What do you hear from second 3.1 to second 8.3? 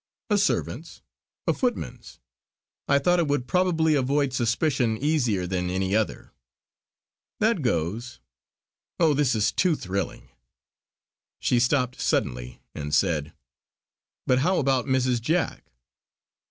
it would probably avoid suspicion easier than any other." "That goes!